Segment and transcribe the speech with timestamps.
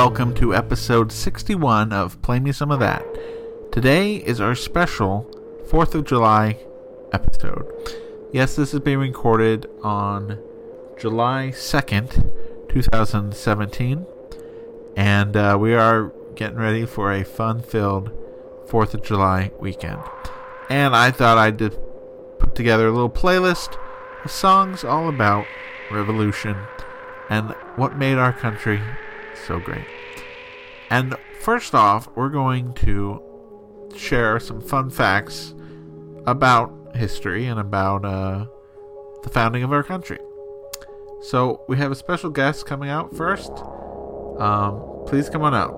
[0.00, 3.04] welcome to episode 61 of Play Me Some of That.
[3.70, 5.30] Today is our special
[5.68, 6.58] 4th of July
[7.12, 7.70] episode.
[8.32, 10.38] Yes, this is being recorded on
[10.98, 12.32] July 2nd,
[12.70, 14.06] 2017,
[14.96, 18.10] and uh, we are getting ready for a fun filled
[18.68, 20.00] 4th of July weekend.
[20.70, 21.58] And I thought I'd
[22.38, 23.76] put together a little playlist
[24.24, 25.44] of songs all about
[25.90, 26.56] revolution
[27.28, 28.80] and what made our country
[29.46, 29.84] so great.
[30.90, 33.22] And first off, we're going to
[33.96, 35.54] share some fun facts
[36.26, 38.46] about history and about uh,
[39.22, 40.18] the founding of our country.
[41.22, 43.52] So we have a special guest coming out first.
[44.38, 45.76] Um, please come on out.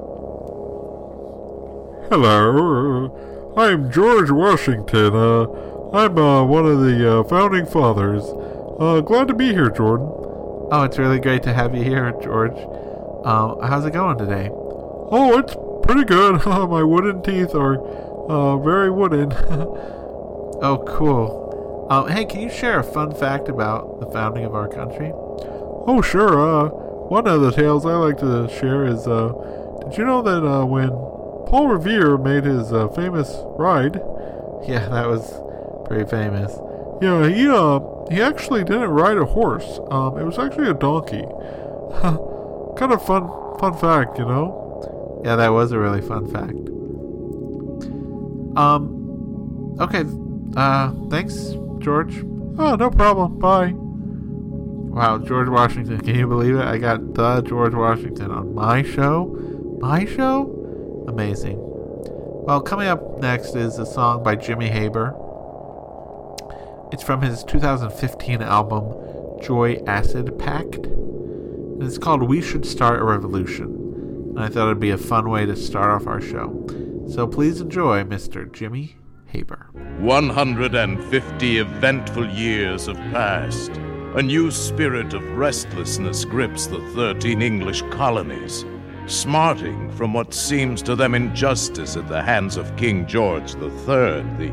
[2.09, 5.15] Hello, I'm George Washington.
[5.15, 5.47] Uh,
[5.93, 8.23] I'm uh, one of the uh, founding fathers.
[8.79, 10.09] Uh, glad to be here, Jordan.
[10.71, 12.57] Oh, it's really great to have you here, George.
[13.27, 14.51] Um, how's it going today?
[15.15, 15.55] Oh, it's
[15.87, 16.47] pretty good.
[16.47, 17.79] My wooden teeth are
[18.31, 19.31] uh, very wooden.
[20.63, 21.87] oh, cool.
[21.91, 25.13] Um, hey, can you share a fun fact about the founding of our country?
[25.15, 26.41] Oh, sure.
[26.41, 29.33] Uh, one of the tales I like to share is, uh,
[29.85, 34.01] did you know that uh, when Paul Revere made his uh, famous ride?
[34.65, 35.41] Yeah, that was
[35.89, 36.57] pretty famous.
[37.03, 39.81] Yeah, he uh, he actually didn't ride a horse.
[39.91, 41.25] Um, it was actually a donkey.
[42.77, 44.62] kind of fun, fun fact, you know.
[45.25, 46.57] Yeah, that was a really fun fact.
[48.57, 50.05] Um, okay.
[50.57, 52.19] Uh, thanks, George.
[52.59, 53.39] Oh, no problem.
[53.39, 53.73] Bye.
[54.93, 56.01] Wow, George Washington.
[56.01, 56.65] Can you believe it?
[56.65, 59.27] I got the George Washington on my show.
[59.81, 61.05] My show?
[61.09, 61.57] Amazing.
[61.59, 65.15] Well, coming up next is a song by Jimmy Haber.
[66.93, 70.85] It's from his 2015 album, Joy Acid Pact.
[70.85, 73.82] And it's called We Should Start a Revolution.
[74.37, 76.67] I thought it'd be a fun way to start off our show.
[77.09, 78.51] So please enjoy Mr.
[78.51, 79.69] Jimmy Haber.
[79.99, 83.73] 150 eventful years have passed.
[84.15, 88.65] A new spirit of restlessness grips the 13 English colonies,
[89.07, 94.53] smarting from what seems to them injustice at the hands of King George III, the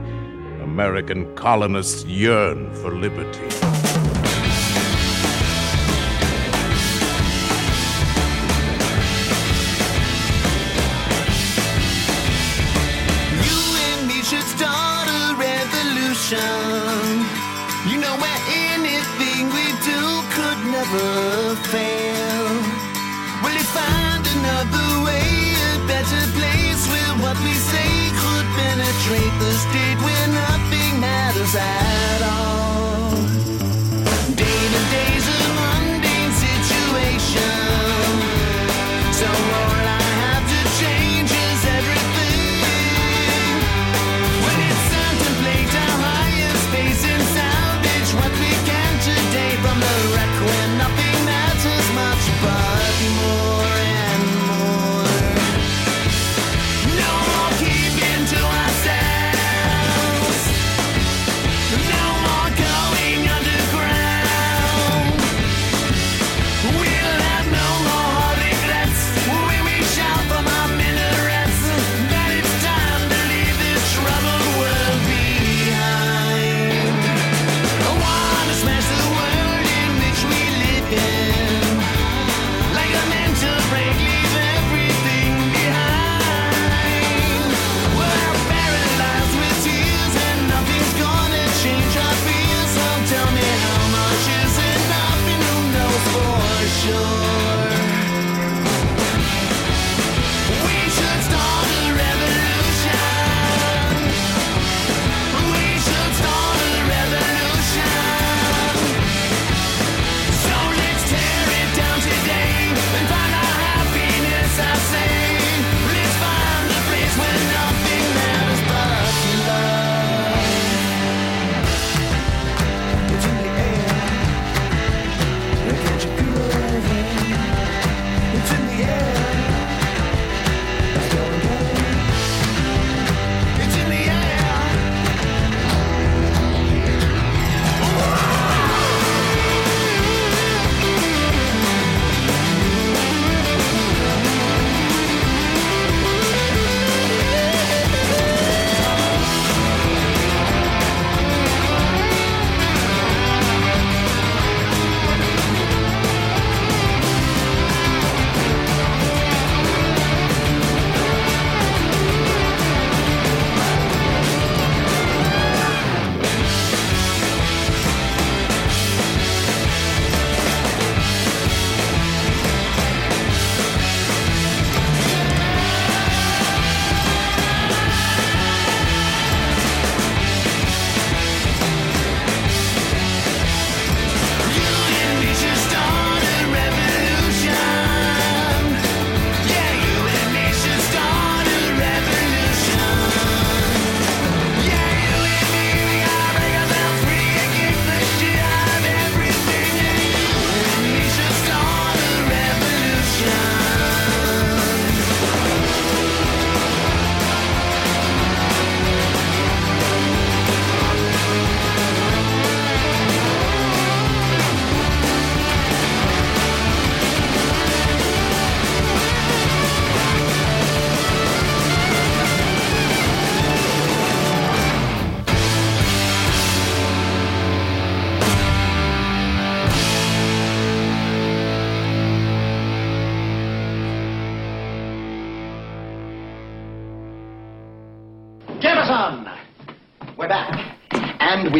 [0.61, 3.88] American colonists yearn for liberty.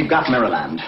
[0.09, 0.81] Got Maryland.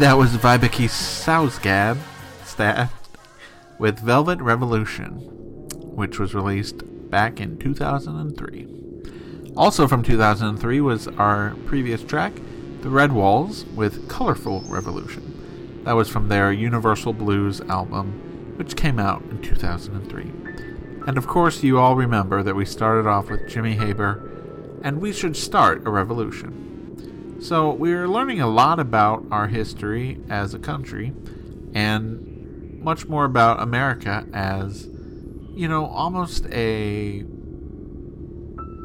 [0.00, 1.96] That was Vibeke Sausgad
[2.44, 2.90] Stad
[3.78, 5.14] with Velvet Revolution,
[5.72, 8.68] which was released back in 2003.
[9.56, 12.34] Also from 2003 was our previous track,
[12.82, 15.80] The Redwalls with Colorful Revolution.
[15.84, 20.24] That was from their Universal Blues album, which came out in 2003.
[21.06, 25.14] And of course, you all remember that we started off with Jimmy Haber and We
[25.14, 26.65] Should Start a Revolution.
[27.46, 31.12] So we're learning a lot about our history as a country
[31.74, 34.88] and much more about America as,
[35.54, 37.24] you know, almost a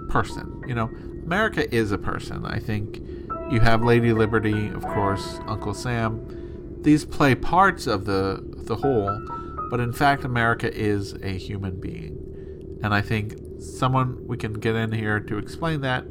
[0.10, 0.62] person.
[0.68, 0.91] You know,
[1.25, 2.46] America is a person.
[2.46, 3.01] I think
[3.50, 6.77] you have Lady Liberty, of course, Uncle Sam.
[6.84, 9.25] These play parts of the the whole,
[9.72, 14.75] but in fact, America is a human being, and I think someone we can get
[14.75, 16.06] in here to explain that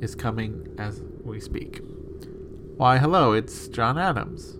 [0.00, 1.82] is coming as we speak.
[2.80, 4.56] Why, hello, it's John Adams.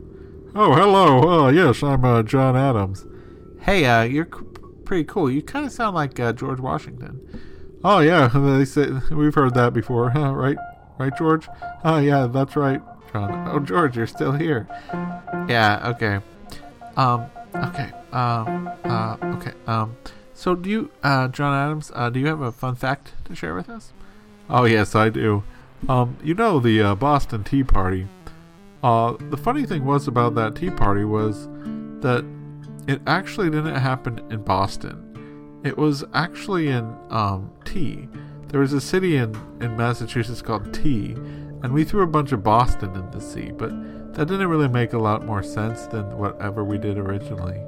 [0.54, 1.46] Oh, hello.
[1.46, 3.06] Uh, yes, I'm uh, John Adams.
[3.62, 4.44] Hey, uh, you're c-
[4.84, 5.30] pretty cool.
[5.30, 7.18] You kind of sound like uh, George Washington.
[7.82, 8.28] Oh, yeah.
[8.58, 10.34] They say we've heard that before, huh?
[10.34, 10.58] Right,
[10.98, 11.48] right, George?
[11.82, 13.48] Oh, yeah, that's right, John.
[13.48, 14.68] Oh, George, you're still here.
[15.48, 15.80] Yeah.
[15.94, 16.20] Okay.
[16.98, 17.24] Um.
[17.54, 17.90] Okay.
[18.12, 18.70] Um.
[18.84, 19.16] Uh.
[19.36, 19.52] Okay.
[19.66, 19.96] Um.
[20.34, 23.54] So, do you, uh, John Adams, uh, do you have a fun fact to share
[23.54, 23.94] with us?
[24.50, 25.42] Oh, yes, I do.
[25.88, 28.06] Um, you know the uh, Boston Tea Party.
[28.82, 31.48] Uh, the funny thing was about that Tea Party was
[32.00, 32.24] that
[32.86, 35.60] it actually didn't happen in Boston.
[35.64, 38.08] It was actually in um, Tea.
[38.48, 41.12] There was a city in, in Massachusetts called Tea,
[41.62, 43.70] and we threw a bunch of Boston in the sea, but
[44.14, 47.60] that didn't really make a lot more sense than whatever we did originally.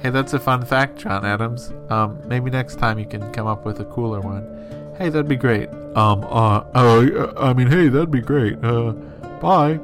[0.00, 1.72] Hey, that's a fun fact, John Adams.
[1.88, 4.44] Um, maybe next time you can come up with a cooler one.
[4.98, 5.68] Hey, that'd be great.
[5.94, 8.58] Um, uh, uh, I mean, hey, that'd be great.
[8.64, 8.90] Uh,
[9.40, 9.78] bye.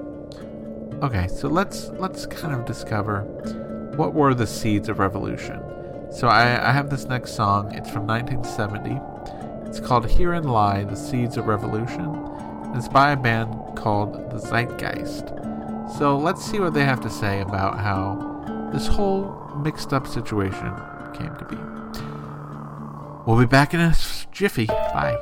[1.03, 3.23] Okay, so let's let's kind of discover
[3.95, 5.63] what were the seeds of revolution.
[6.11, 7.73] So I, I have this next song.
[7.75, 9.69] It's from 1970.
[9.69, 12.11] It's called "Herein Lie the Seeds of Revolution."
[12.75, 15.29] It's by a band called the Zeitgeist.
[15.97, 20.73] So let's see what they have to say about how this whole mixed up situation
[21.15, 21.57] came to be.
[23.27, 23.95] We'll be back in a
[24.35, 24.67] jiffy.
[24.67, 25.17] Bye.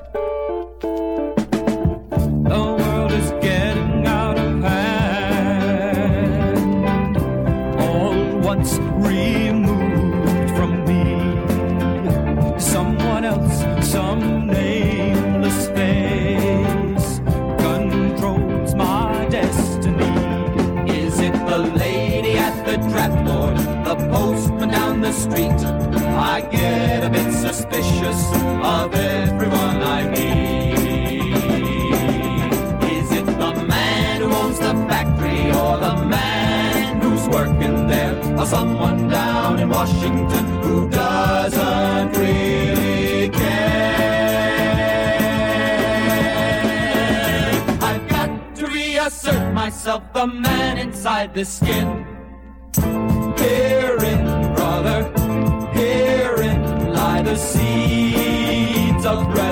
[0.81, 5.99] The world is getting out of hand.
[7.79, 11.05] All once removed from me.
[12.59, 17.21] Someone else, some nameless face
[17.59, 20.15] controls my destiny.
[20.91, 23.53] Is it the lady at the trap door?
[23.85, 25.61] The postman down the street?
[26.15, 31.23] I get a bit suspicious of everyone I meet.
[32.93, 38.15] Is it the man who owns the factory or the man who's working there?
[38.39, 43.93] Or someone down in Washington who doesn't really care?
[47.83, 52.07] I've got to reassert myself, the man inside the skin.
[53.37, 55.03] Herein, brother,
[55.73, 58.02] herein lie the seeds
[59.15, 59.52] revolution.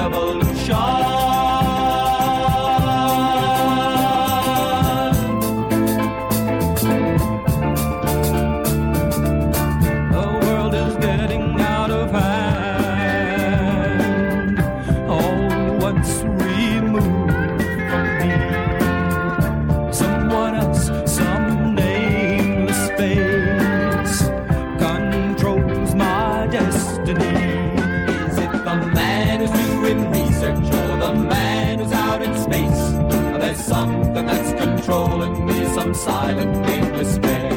[36.01, 37.53] Silent nameless face.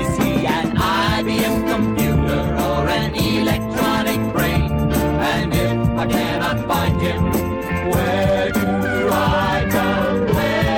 [0.00, 4.70] Is he an IBM computer or an electronic brain?
[5.32, 7.22] And if I cannot find him,
[7.90, 10.76] where do I complain?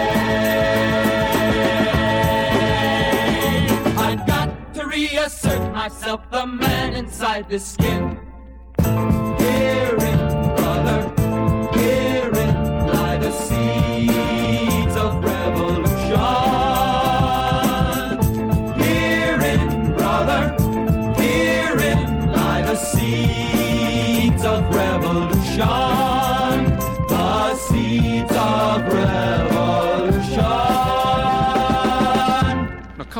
[3.99, 8.26] I've got to reassert myself, the man inside the skin.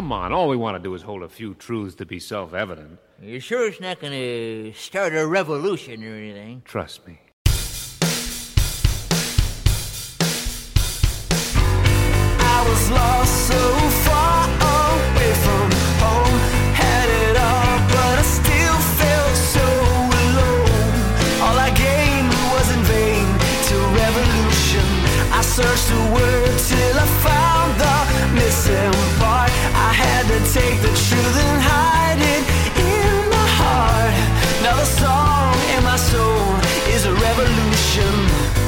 [0.07, 0.33] come on.
[0.33, 3.01] All we want to do is hold a few truths to be self evident.
[3.21, 6.63] You sure it's not going to start a revolution or anything?
[6.65, 7.19] Trust me.
[12.55, 13.63] I was lost so
[14.07, 15.67] far away from
[16.05, 16.39] home,
[16.83, 19.67] had it all, but I still felt so
[20.23, 20.87] alone.
[21.43, 23.27] All I gained was in vain
[23.71, 24.87] to revolution.
[25.35, 25.99] I searched the
[26.71, 27.97] till I found the
[28.37, 29.16] missing
[30.29, 32.45] to take the truth and hide it
[32.81, 34.15] in my heart.
[34.63, 36.59] Now the song in my soul
[36.95, 38.66] is a revolution.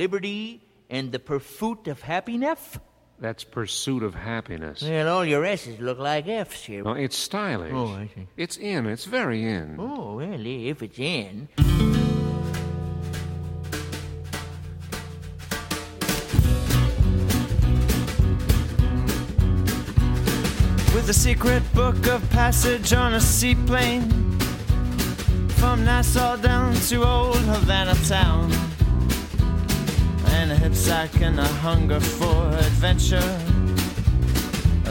[0.00, 2.78] Liberty, and the pursuit of happiness?
[3.18, 4.80] That's pursuit of happiness.
[4.80, 6.82] Well, all your S's look like F's here.
[6.82, 7.72] No, it's stylish.
[7.74, 8.26] Oh, I see.
[8.38, 8.86] It's in.
[8.86, 9.76] It's very in.
[9.78, 11.48] Oh, well, if it's in.
[20.94, 24.08] with a secret book of passage on a seaplane
[25.60, 28.69] from Nassau down to old Havana town.
[30.38, 33.38] And a hip sack and a hunger for adventure.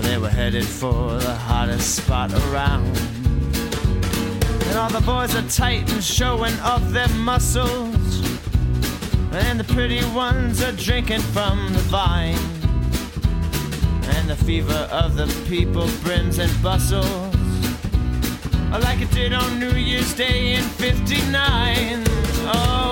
[0.02, 2.98] They were headed for the hottest spot around.
[4.68, 8.22] And all the boys are tight and showing off their muscles.
[9.32, 12.38] And the pretty ones are drinking from the vine.
[14.16, 17.36] And the fever of the people brims and bustles
[18.72, 22.04] Like it did on New Year's Day in 59
[22.52, 22.89] Oh,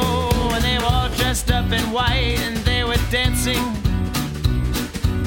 [1.37, 3.63] dressed up in white and they were dancing.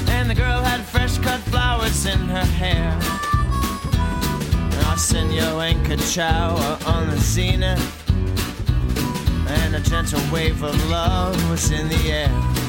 [0.09, 2.99] And the girl had fresh cut flowers in her hair.
[4.73, 8.09] And Arsenio and Kachow were on the zenith
[9.47, 12.60] And a gentle wave of love was in the air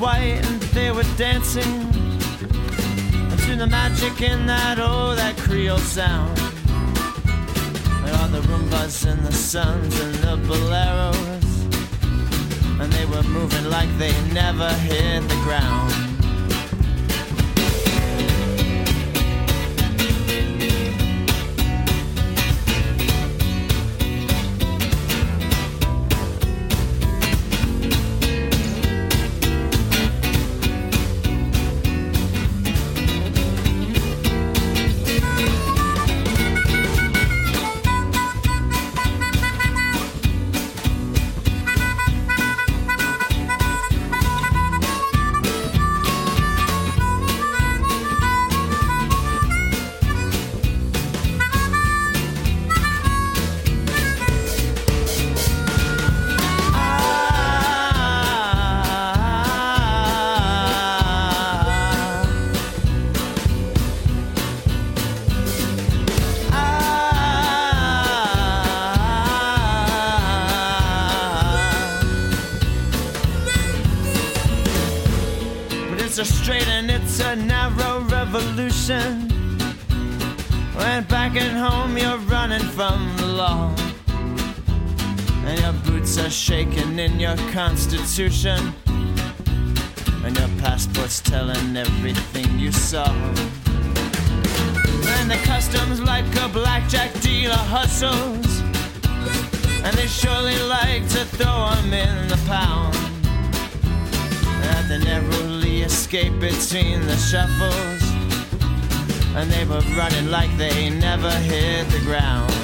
[0.00, 1.90] white and they were dancing
[3.44, 6.38] to the magic in that oh that Creole sound.
[8.04, 11.48] And all the Rumbas and the Suns and the Boleros.
[12.80, 16.09] And they were moving like they never hit the ground.
[88.20, 88.74] Constitution.
[90.24, 93.10] And your passport's telling everything you saw.
[95.16, 98.60] And the customs like a blackjack dealer hustles.
[99.84, 102.94] And they surely like to throw throw 'em in the pound.
[104.62, 108.02] That they narrowly escape between the shuffles.
[109.34, 112.59] And they were running like they never hit the ground.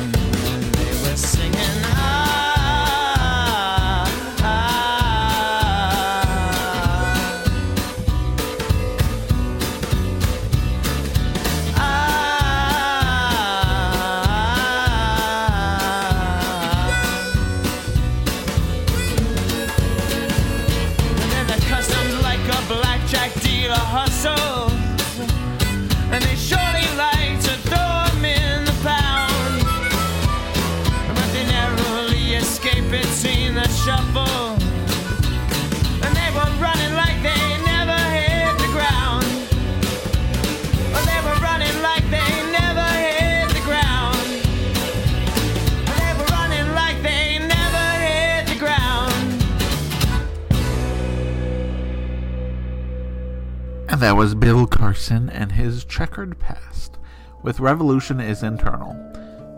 [56.17, 56.97] Checkered past,
[57.43, 58.97] with Revolution is Eternal.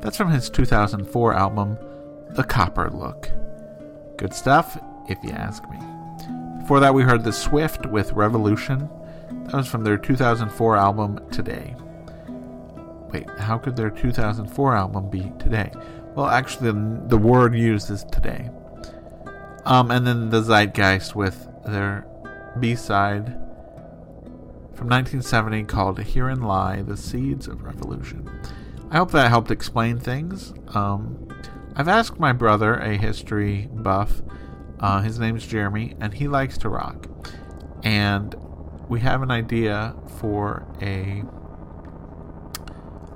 [0.03, 1.79] That's from his 2004 album,
[2.31, 3.31] The Copper Look.
[4.17, 4.77] Good stuff,
[5.09, 5.79] if you ask me.
[6.59, 8.91] Before that, we heard The Swift with Revolution.
[9.31, 11.77] That was from their 2004 album, Today.
[13.13, 15.71] Wait, how could their 2004 album be Today?
[16.17, 18.51] Well, actually, the, the word used is Today.
[19.65, 22.05] Um, and then the Zeitgeist with their
[22.59, 23.39] B side
[24.79, 28.31] from 1970 called Herein Lie the Seeds of Revolution.
[28.93, 30.55] I hope that helped explain things.
[30.69, 31.27] Um,
[31.75, 34.23] I've asked my brother, a history buff,
[34.79, 37.09] uh, his name's Jeremy, and he likes to rock.
[37.83, 38.37] And
[38.89, 41.25] we have an idea for a,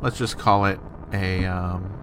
[0.01, 0.81] let's just call it
[1.12, 1.94] a um,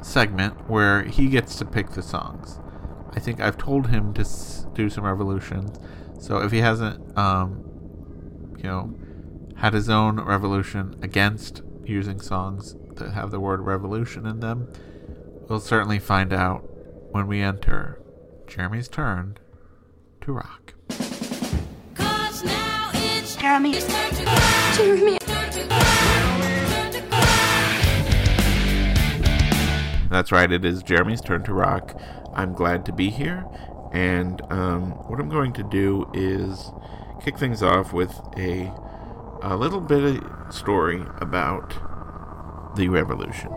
[0.00, 2.60] segment where he gets to pick the songs.
[3.14, 5.76] I think I've told him to s- do some revolutions.
[6.20, 7.64] So if he hasn't, um,
[8.62, 8.94] you know,
[9.56, 14.70] had his own revolution against using songs that have the word revolution in them,
[15.48, 16.60] we'll certainly find out
[17.12, 18.00] when we enter
[18.46, 19.38] Jeremy's turn
[20.20, 20.74] to rock.
[23.40, 23.72] Jeremy.
[24.74, 25.18] Jeremy.
[30.10, 31.98] That's right, it is Jeremy's turn to rock.
[32.34, 33.46] I'm glad to be here,
[33.92, 36.70] and um, what I'm going to do is
[37.20, 38.72] kick things off with a,
[39.42, 43.52] a little bit of story about the Revolution.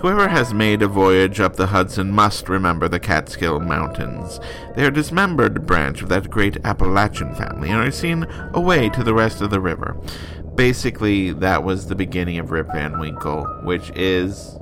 [0.00, 4.38] Whoever has made a voyage up the Hudson must remember the Catskill Mountains.
[4.74, 9.02] They are a dismembered branch of that great Appalachian family and are seen away to
[9.02, 9.96] the rest of the river.
[10.54, 14.58] Basically, that was the beginning of Rip Van Winkle, which is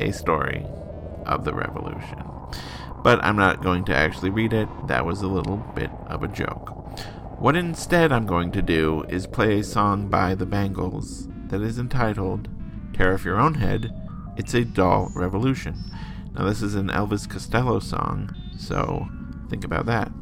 [0.00, 0.64] a story
[1.26, 2.29] of the revolution.
[3.02, 6.28] But I'm not going to actually read it, that was a little bit of a
[6.28, 6.76] joke.
[7.40, 11.78] What instead I'm going to do is play a song by the Bangles that is
[11.78, 12.48] entitled
[12.92, 13.90] Tear Off Your Own Head,
[14.36, 15.82] It's a Doll Revolution.
[16.34, 19.08] Now, this is an Elvis Costello song, so
[19.48, 20.12] think about that.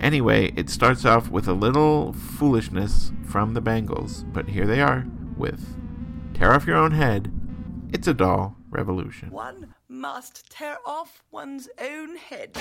[0.00, 5.06] Anyway, it starts off with a little foolishness from the Bangles, but here they are
[5.36, 5.76] with
[6.34, 7.32] Tear Off Your Own Head,
[7.92, 9.30] It's a Doll Revolution.
[9.30, 12.56] One must tear off one's own head.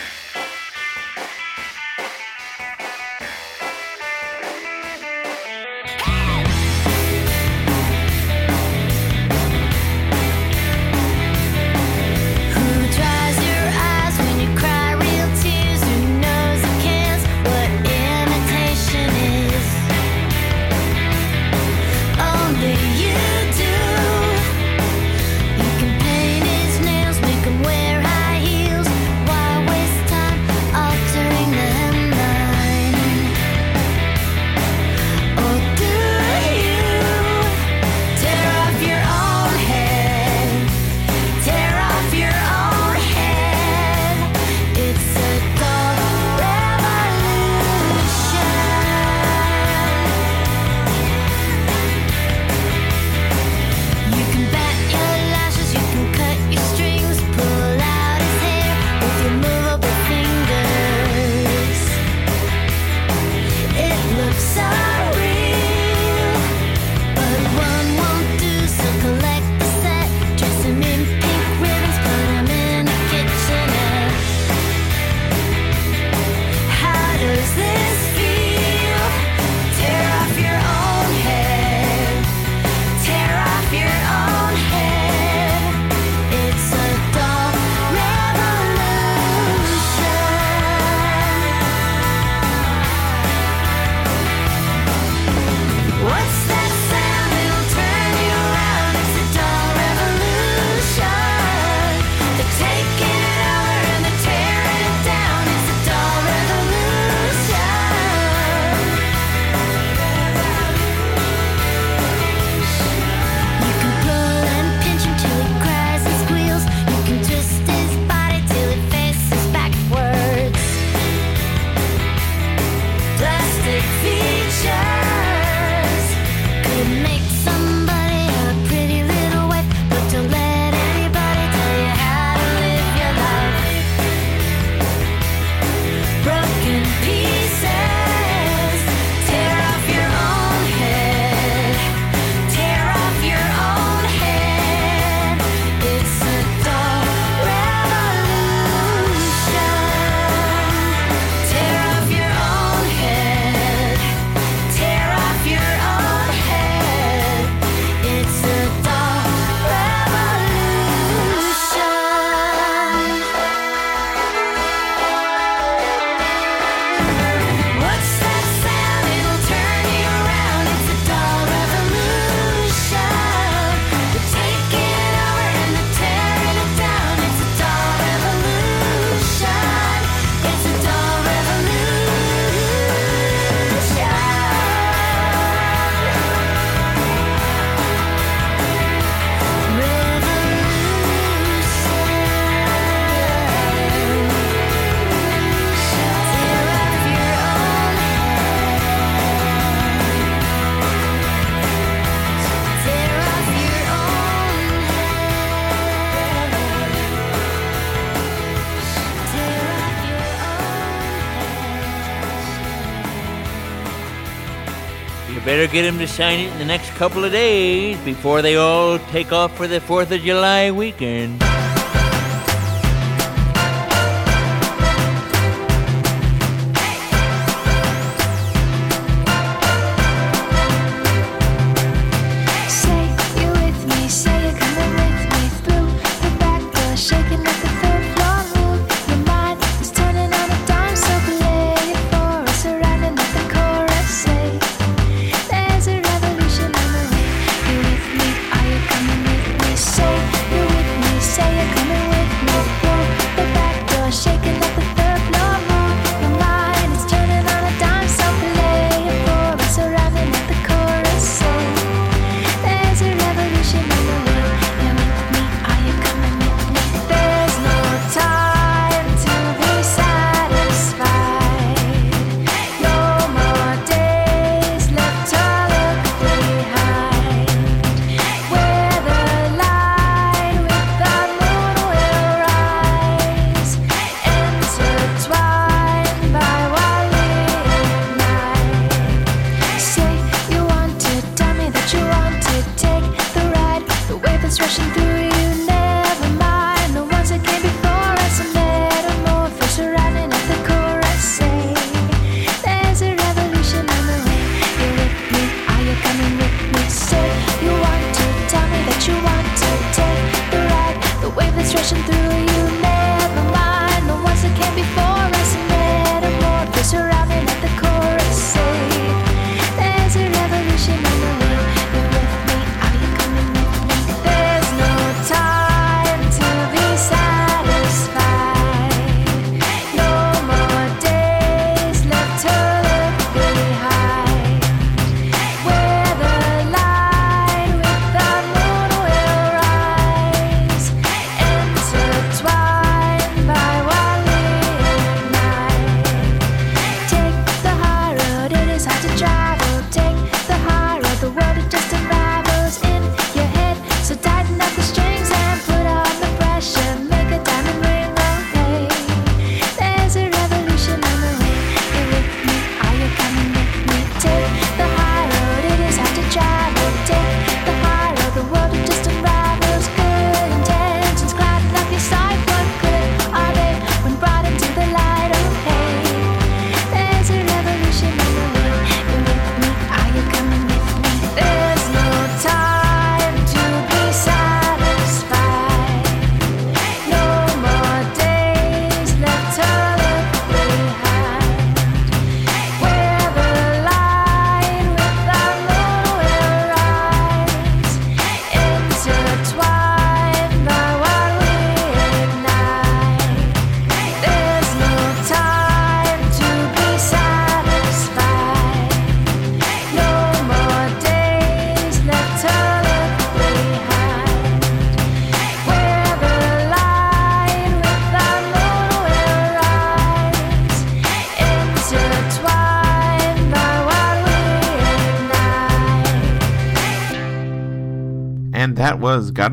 [215.74, 219.32] Get him to sign it in the next couple of days before they all take
[219.32, 221.42] off for the 4th of July weekend.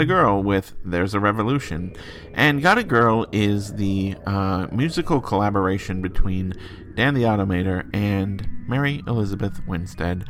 [0.01, 1.93] Got a Girl with There's a Revolution.
[2.33, 6.55] And Got a Girl is the uh, musical collaboration between
[6.95, 10.25] Dan the Automator and Mary Elizabeth Winstead.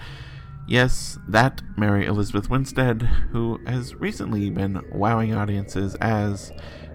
[0.67, 6.51] Yes, that Mary Elizabeth Winstead, who has recently been wowing audiences as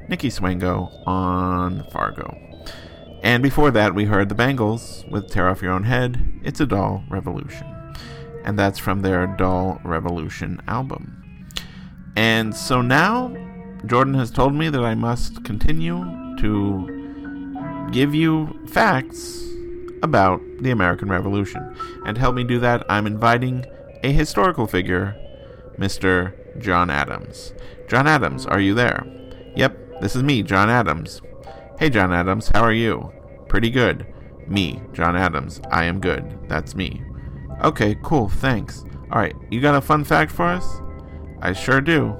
[0.09, 2.37] Nikki Swango on Fargo.
[3.23, 6.65] And before that, we heard the Bangles with Tear Off Your Own Head, It's a
[6.65, 7.67] Doll Revolution.
[8.43, 11.24] And that's from their Doll Revolution album.
[12.15, 13.35] And so now,
[13.85, 16.03] Jordan has told me that I must continue
[16.39, 19.43] to give you facts
[20.01, 21.75] about the American Revolution.
[22.05, 23.65] And to help me do that, I'm inviting
[24.03, 25.15] a historical figure,
[25.77, 26.33] Mr.
[26.59, 27.53] John Adams.
[27.87, 29.05] John Adams, are you there?
[29.55, 31.21] Yep, this is me, John Adams.
[31.79, 33.11] Hey, John Adams, how are you?
[33.47, 34.05] Pretty good.
[34.47, 35.59] Me, John Adams.
[35.71, 36.37] I am good.
[36.47, 37.01] That's me.
[37.63, 38.83] Okay, cool, thanks.
[39.11, 40.81] Alright, you got a fun fact for us?
[41.45, 42.17] I sure do.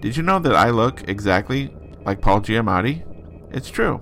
[0.00, 1.72] Did you know that I look exactly
[2.04, 3.04] like Paul Giamatti?
[3.54, 4.00] It's true.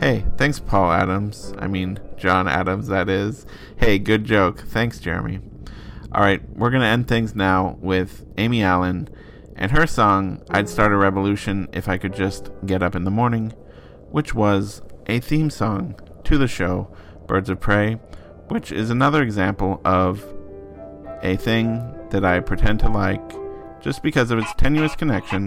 [0.00, 1.54] Hey, thanks, Paul Adams.
[1.56, 3.46] I mean, John Adams, that is.
[3.76, 4.58] Hey, good joke.
[4.58, 5.38] Thanks, Jeremy.
[6.12, 9.08] Alright, we're gonna end things now with Aimee Allen
[9.54, 13.12] and her song, I'd Start a Revolution If I Could Just Get Up in the
[13.12, 13.52] Morning,
[14.10, 16.92] which was a theme song to the show
[17.28, 18.00] Birds of Prey,
[18.48, 20.24] which is another example of
[21.22, 23.45] a thing that I pretend to like
[23.86, 25.46] just because of its tenuous connection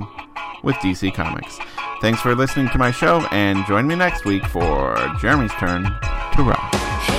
[0.63, 1.59] with DC Comics.
[1.99, 6.43] Thanks for listening to my show, and join me next week for Jeremy's turn to
[6.43, 7.18] rock.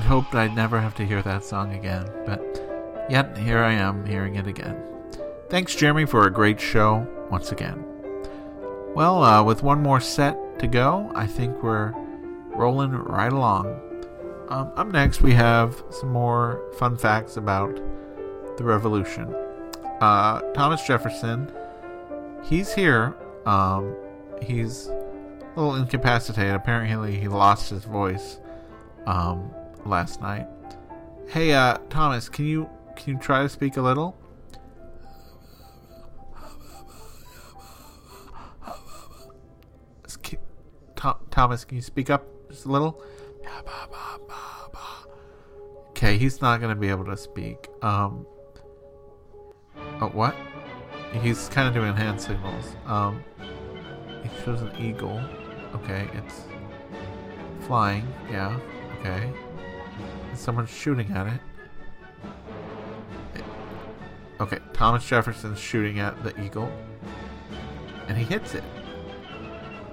[0.00, 2.40] I'd hoped I'd never have to hear that song again, but
[3.10, 4.82] yet here I am hearing it again.
[5.50, 7.84] Thanks, Jeremy, for a great show once again.
[8.94, 11.92] Well, uh, with one more set to go, I think we're
[12.46, 13.66] rolling right along.
[14.48, 17.76] Um, up next, we have some more fun facts about
[18.56, 19.36] the Revolution.
[20.00, 21.52] Uh, Thomas Jefferson,
[22.42, 23.14] he's here.
[23.44, 23.94] Um,
[24.40, 26.54] he's a little incapacitated.
[26.54, 28.40] Apparently, he lost his voice
[29.06, 29.52] um,
[29.86, 30.46] last night.
[31.28, 34.16] Hey, uh, Thomas, can you can you try to speak a little?
[41.40, 43.02] Thomas, can you speak up just a little?
[45.90, 47.68] Okay, he's not gonna be able to speak.
[47.82, 48.26] Um.
[50.00, 50.34] Oh, what?
[51.22, 52.76] He's kind of doing hand signals.
[52.86, 53.24] Um.
[54.22, 55.20] He shows an eagle.
[55.76, 56.42] Okay, it's
[57.66, 58.06] flying.
[58.30, 58.58] Yeah.
[58.98, 59.32] Okay.
[60.40, 61.40] Someone's shooting at it.
[64.40, 66.72] Okay, Thomas Jefferson's shooting at the eagle,
[68.08, 68.64] and he hits it,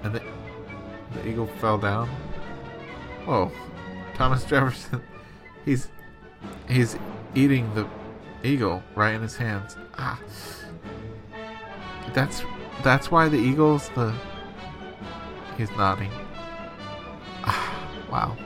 [0.03, 0.21] and the
[1.11, 2.07] the eagle fell down.
[3.25, 3.51] Whoa,
[4.15, 5.03] Thomas Jefferson,
[5.65, 5.89] he's
[6.69, 6.97] he's
[7.35, 7.85] eating the
[8.41, 9.75] eagle right in his hands.
[9.97, 10.17] Ah,
[12.13, 12.43] that's
[12.83, 14.15] that's why the eagle's the.
[15.57, 16.11] He's nodding.
[17.43, 18.37] Ah, wow.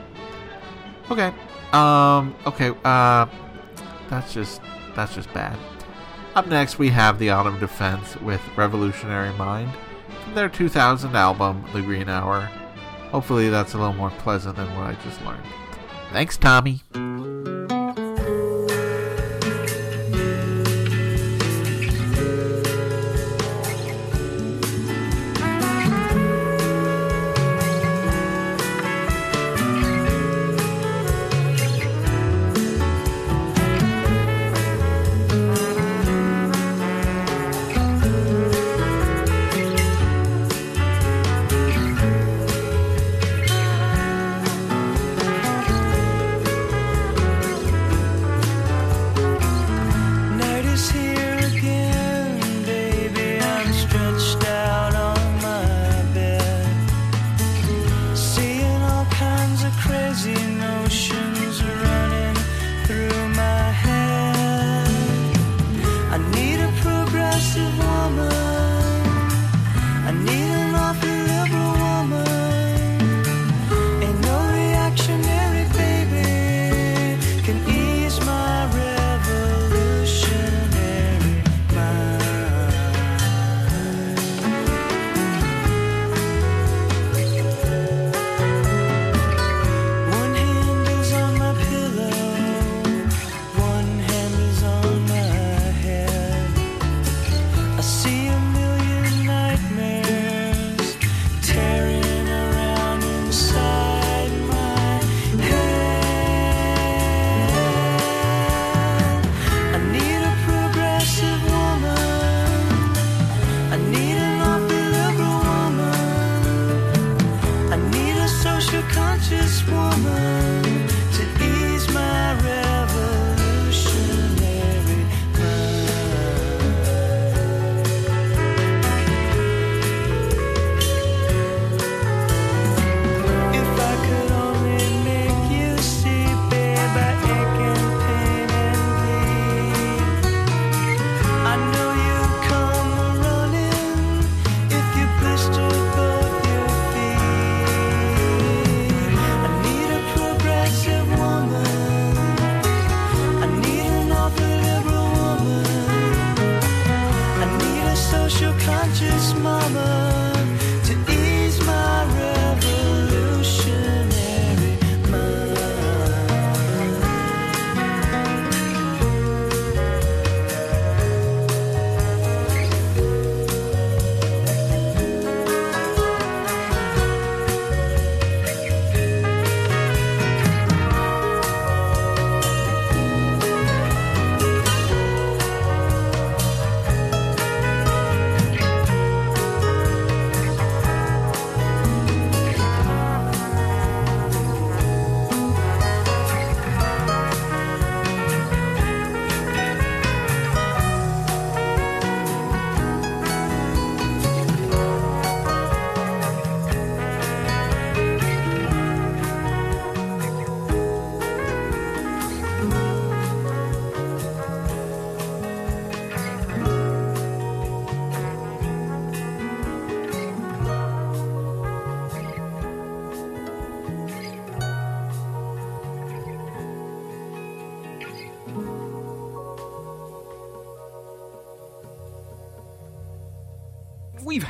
[1.08, 1.32] Okay.
[1.72, 3.26] Um, okay, uh,
[4.10, 4.60] that's just
[4.94, 5.58] that's just bad.
[6.34, 9.70] Up next, we have the Autumn Defense with Revolutionary Mind
[10.24, 12.42] from their 2000 album, The Green Hour.
[13.10, 15.44] Hopefully, that's a little more pleasant than what I just learned.
[16.12, 16.82] Thanks, Tommy.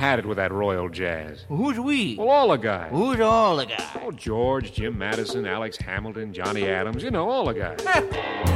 [0.03, 1.45] had it with that royal jazz.
[1.49, 2.17] Who's we?
[2.17, 2.91] Well, all the guys.
[2.91, 3.87] Who's all the guys?
[4.03, 8.49] Oh, George, Jim Madison, Alex Hamilton, Johnny Adams, you know, all the guys.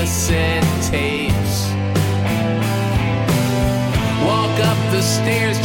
[0.00, 1.72] cassette tapes.
[4.24, 5.58] Walk up the stairs,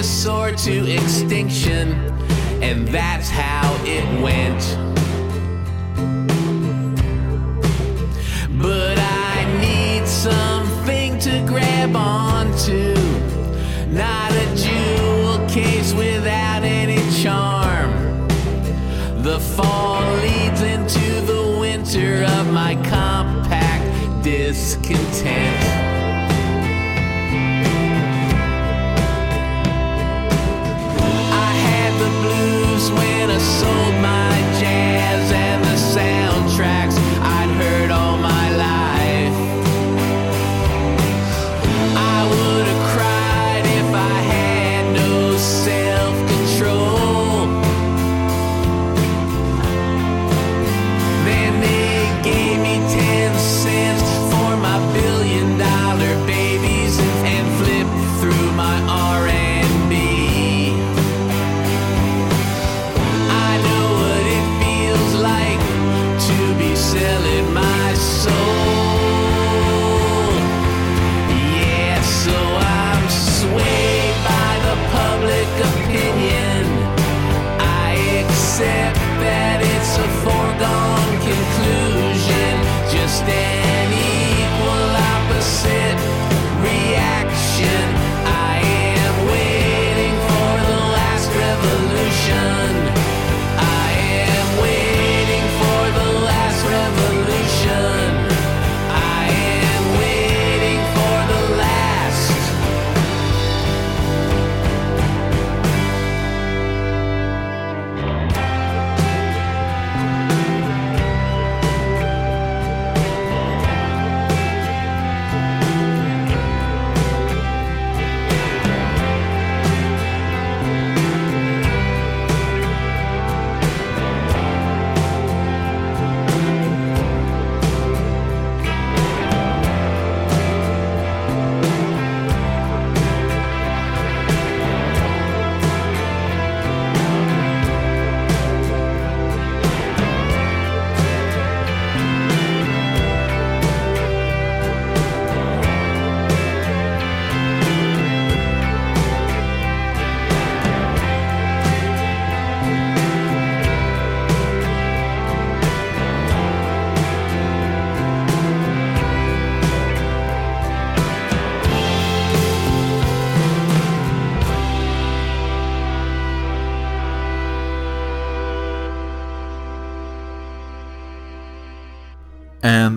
[0.00, 1.92] dinosaur to extinction,
[2.62, 4.62] and that's how it went.
[8.62, 12.94] But I need something to grab onto.
[13.90, 17.92] Not a jewel case without any charm.
[19.22, 25.79] The fall leads into the winter of my compact discontent.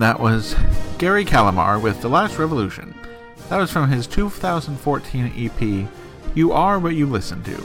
[0.04, 0.54] That was
[0.98, 2.94] Gary Calamar with The Last Revolution.
[3.48, 5.88] That was from his 2014 EP,
[6.34, 7.64] You Are What You Listen to.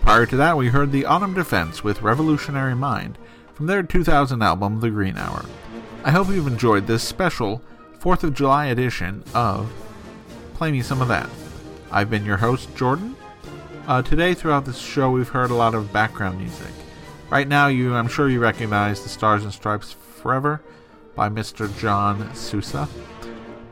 [0.00, 3.18] Prior to that, we heard The Autumn Defense with Revolutionary Mind
[3.52, 5.44] from their 2000 album, The Green Hour.
[6.04, 7.60] I hope you've enjoyed this special
[7.98, 9.68] 4th of July edition of
[10.54, 11.28] Play Me Some of That.
[11.90, 13.16] I've been your host, Jordan.
[13.88, 16.72] Uh, today, throughout this show, we've heard a lot of background music.
[17.28, 20.62] Right now, you, I'm sure you recognize the Stars and Stripes Forever
[21.16, 21.74] by Mr.
[21.78, 22.88] John Sousa.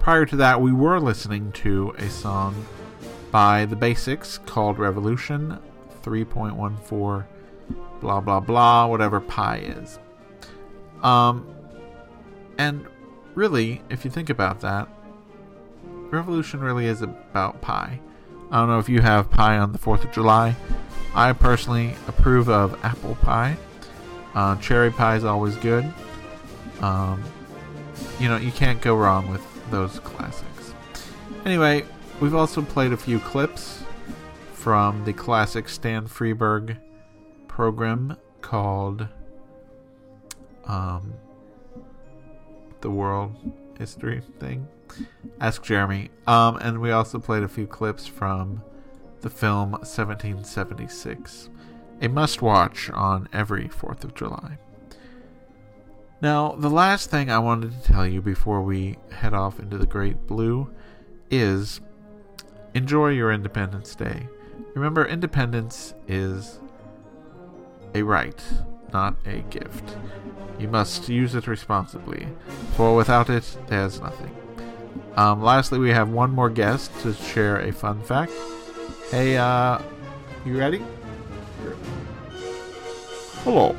[0.01, 2.67] Prior to that, we were listening to a song
[3.31, 5.59] by The Basics called Revolution
[6.03, 7.27] 3.14
[8.01, 9.99] blah blah blah whatever pi is.
[11.03, 11.47] Um
[12.59, 12.87] and
[13.35, 14.89] really, if you think about that,
[16.11, 18.01] Revolution really is about pie.
[18.51, 20.55] I don't know if you have pie on the 4th of July.
[21.15, 23.57] I personally approve of apple pie.
[24.35, 25.93] Uh, cherry pie is always good.
[26.85, 27.25] Um,
[28.21, 30.75] you know, you can't go wrong with those classics.
[31.47, 31.87] Anyway,
[32.21, 33.83] we've also played a few clips
[34.53, 36.77] from the classic Stan Freberg
[37.49, 39.09] program called
[40.67, 41.15] um,
[42.83, 43.35] the World
[43.79, 44.69] History thing.
[45.41, 46.11] Ask Jeremy.
[46.27, 48.63] Um, and we also played a few clips from
[49.23, 51.49] the film 1776,
[52.03, 54.59] a must watch on every 4th of July.
[56.25, 59.85] Now, the last thing I wanted to tell you before we head off into the
[59.85, 60.71] great blue
[61.31, 61.83] is
[62.73, 64.27] enjoy your Independence Day.
[64.75, 66.61] Remember, independence is
[67.95, 68.43] a right,
[68.91, 69.99] not a gift.
[70.59, 72.27] You must use it responsibly,
[72.75, 74.35] for without it, there's nothing.
[75.17, 78.33] Um, lastly, we have one more guest to share a fun fact.
[79.11, 79.79] Hey, uh,
[80.47, 80.83] you ready?
[83.43, 83.77] Hello,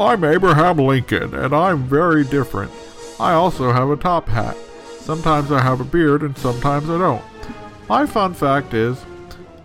[0.00, 2.70] I'm Abraham Lincoln, and I'm very different.
[3.18, 4.56] I also have a top hat.
[5.00, 7.24] Sometimes I have a beard, and sometimes I don't.
[7.88, 9.04] My fun fact is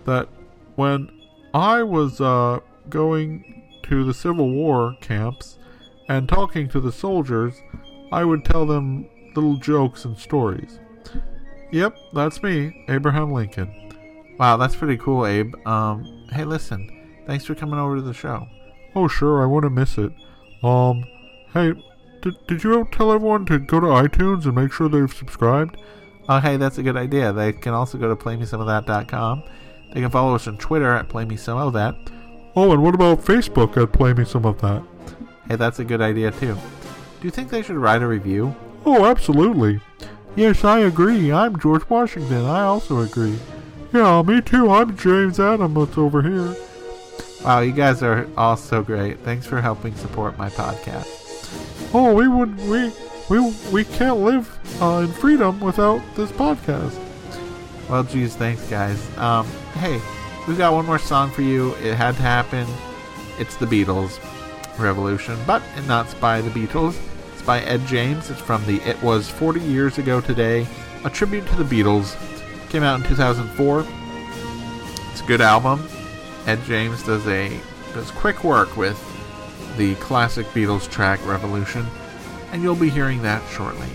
[0.06, 0.28] that
[0.74, 1.08] when
[1.54, 2.58] I was uh,
[2.88, 5.56] going to the Civil War camps
[6.08, 7.54] and talking to the soldiers,
[8.10, 10.80] I would tell them little jokes and stories.
[11.70, 13.72] Yep, that's me, Abraham Lincoln.
[14.36, 15.54] Wow, that's pretty cool, Abe.
[15.64, 18.48] Um, hey, listen, thanks for coming over to the show.
[18.96, 20.12] Oh, sure, I wouldn't miss it.
[20.64, 21.04] Um,
[21.52, 21.74] hey,
[22.22, 25.76] did, did you tell everyone to go to iTunes and make sure they've subscribed?
[26.26, 27.34] Oh, hey, that's a good idea.
[27.34, 29.42] They can also go to playmesomeofthat.com.
[29.92, 32.10] They can follow us on Twitter at playmesomeofthat.
[32.56, 34.82] Oh, and what about Facebook at Play Me Some of That?
[35.48, 36.54] Hey, that's a good idea too.
[36.54, 38.54] Do you think they should write a review?
[38.86, 39.80] Oh, absolutely.
[40.34, 41.30] Yes, I agree.
[41.30, 42.46] I'm George Washington.
[42.46, 43.38] I also agree.
[43.92, 44.70] Yeah, me too.
[44.70, 46.56] I'm James Adams over here.
[47.44, 49.20] Wow, you guys are all so great.
[49.20, 51.90] Thanks for helping support my podcast.
[51.92, 52.90] Oh, we would we
[53.28, 56.98] we we can't live uh, in freedom without this podcast.
[57.88, 58.98] Well, geez, thanks, guys.
[59.18, 60.00] Um, hey,
[60.48, 61.74] we've got one more song for you.
[61.82, 62.66] It had to happen.
[63.38, 64.18] It's the Beatles
[64.78, 66.98] Revolution, but it's not by the Beatles.
[67.34, 68.30] It's by Ed James.
[68.30, 70.66] It's from the It Was 40 Years Ago Today,
[71.04, 72.16] a tribute to the Beatles.
[72.70, 73.84] Came out in 2004.
[75.12, 75.86] It's a good album.
[76.46, 77.60] Ed James does a
[77.94, 78.98] does quick work with
[79.76, 81.86] the classic Beatles track Revolution,
[82.52, 83.88] and you'll be hearing that shortly.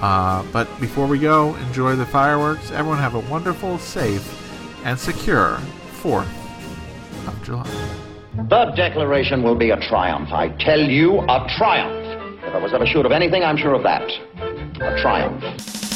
[0.00, 2.70] Uh, but before we go, enjoy the fireworks.
[2.70, 4.24] Everyone have a wonderful, safe,
[4.84, 5.58] and secure
[6.02, 6.26] 4th
[7.26, 7.68] of July.
[8.48, 10.30] The declaration will be a triumph.
[10.32, 12.42] I tell you, a triumph.
[12.44, 14.08] If I was ever sure of anything, I'm sure of that.
[14.80, 15.89] A triumph.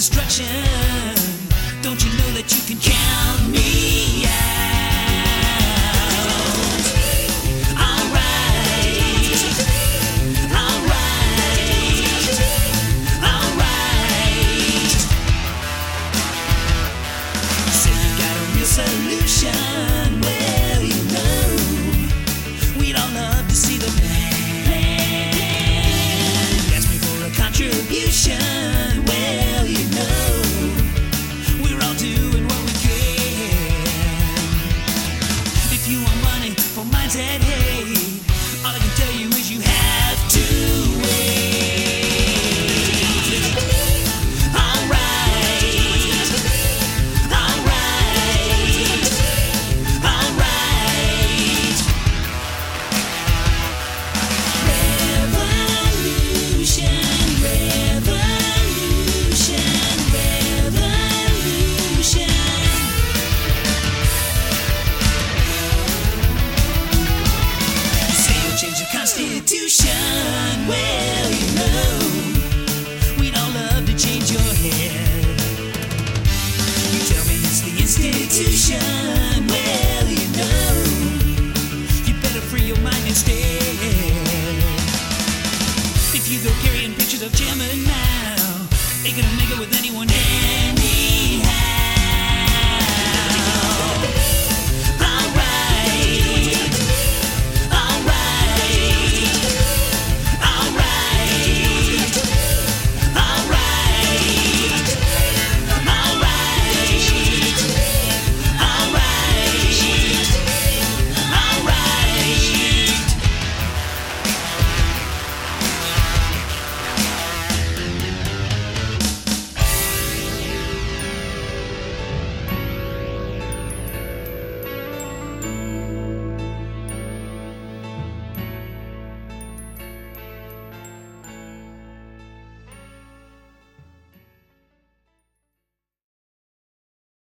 [0.00, 0.46] Destruction,
[1.82, 4.09] don't you know that you can count me